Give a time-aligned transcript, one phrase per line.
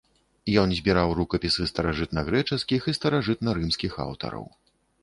[0.61, 4.45] Ён збіраў рукапісы старажытнагрэчаскіх і старажытнарымскіх аўтараў.